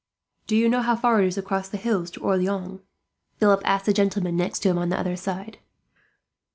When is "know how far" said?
0.67-1.21